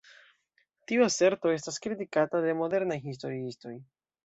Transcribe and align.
Tiu 0.91 1.03
aserto 1.07 1.51
estas 1.57 1.77
kritikata 1.85 2.43
de 2.47 2.57
modernaj 2.65 3.01
historiistoj. 3.07 3.79